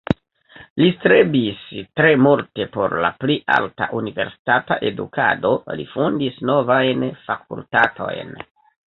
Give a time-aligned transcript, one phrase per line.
[0.83, 1.59] Li strebis
[1.99, 8.33] tre multe por la pli alta universitata edukado, li fondis novajn fakultatojn.